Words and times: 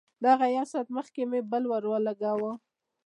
دغه 0.25 0.45
يو 0.55 0.65
ساعت 0.71 0.87
مخکې 0.97 1.21
مې 1.31 1.39
بل 1.51 1.63
ورولګاوه. 1.71 2.51